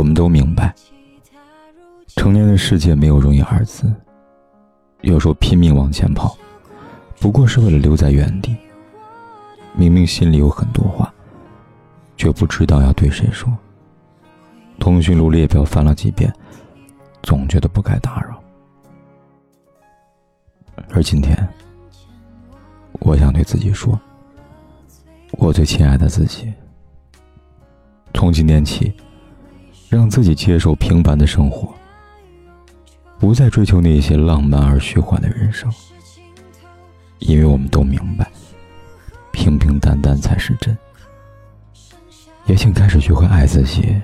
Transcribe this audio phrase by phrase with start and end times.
[0.00, 0.74] 我们都明白，
[2.16, 3.92] 成年的世界没有容易二字。
[5.02, 6.34] 有时候拼命往前跑，
[7.18, 8.56] 不过是为了留在原地。
[9.74, 11.12] 明明心里有很多话，
[12.16, 13.54] 却不知道要对谁说。
[14.78, 16.32] 通讯录列表翻了几遍，
[17.22, 18.42] 总觉得不该打扰。
[20.94, 21.46] 而今天，
[23.00, 24.00] 我想对自己说
[25.36, 26.50] ：“我最亲爱的自己，
[28.14, 28.90] 从今天起。”
[29.90, 31.74] 让自己接受平凡的生活，
[33.18, 35.68] 不再追求那些浪漫而虚幻的人生，
[37.18, 38.30] 因为我们都明白，
[39.32, 40.78] 平平淡淡才是真。
[42.46, 44.00] 也请开始学会爱自己，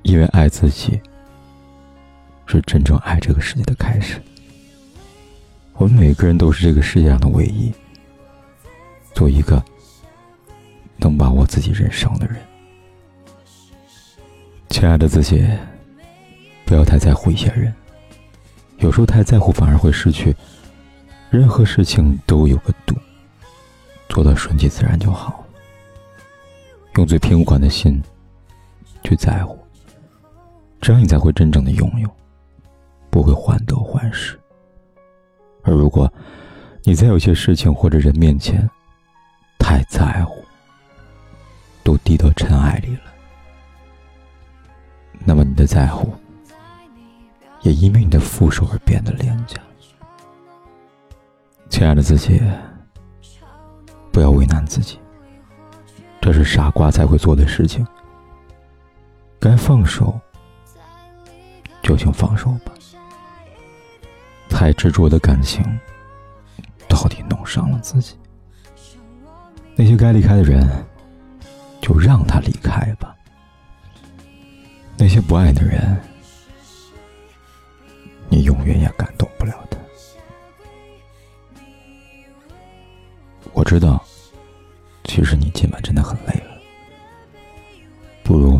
[0.00, 0.98] 因为爱自己
[2.46, 4.18] 是真正爱这个世界的开始。
[5.74, 7.70] 我们每个人都是这个世界上的唯一，
[9.12, 9.62] 做一个
[10.96, 12.36] 能把握自己人生的人。
[14.84, 15.42] 亲爱的自己，
[16.66, 17.74] 不要太在乎一些人。
[18.80, 20.36] 有时候太在乎反而会失去。
[21.30, 22.94] 任何事情都有个度，
[24.10, 25.42] 做到顺其自然就好。
[26.96, 27.98] 用最平缓的心
[29.02, 29.58] 去在乎，
[30.82, 32.16] 这样你才会真正的拥有，
[33.08, 34.38] 不会患得患失。
[35.62, 36.12] 而如果
[36.82, 38.68] 你在有些事情或者人面前
[39.58, 40.44] 太在乎，
[41.82, 43.13] 都低到尘埃里了。
[45.24, 46.12] 那么你的在乎，
[47.62, 49.56] 也因为你的负手而变得廉价。
[51.70, 52.40] 亲爱的自己，
[54.12, 54.98] 不要为难自己，
[56.20, 57.86] 这是傻瓜才会做的事情。
[59.40, 60.18] 该放手，
[61.82, 62.72] 就请放手吧。
[64.48, 65.64] 太执着的感情，
[66.88, 68.16] 到底弄伤了自己。
[69.74, 70.68] 那些该离开的人，
[71.80, 73.16] 就让他离开吧。
[75.04, 76.00] 那些不爱的人，
[78.30, 79.78] 你永远也感动不了的。
[83.52, 84.02] 我知道，
[85.04, 86.58] 其实你今晚真的很累了，
[88.22, 88.58] 不如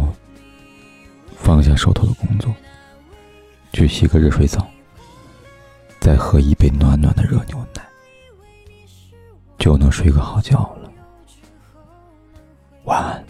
[1.34, 2.54] 放下手头的工作，
[3.72, 4.69] 去洗个热水澡，
[5.99, 7.83] 再喝一杯暖暖的热牛奶，
[9.59, 10.93] 就能睡个好觉了。
[12.84, 13.25] 晚安。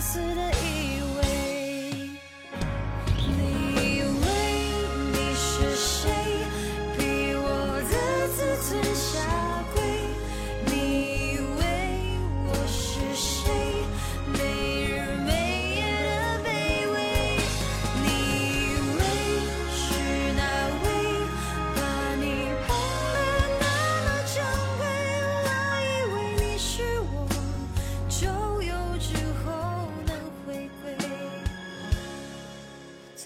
[0.00, 0.77] 死的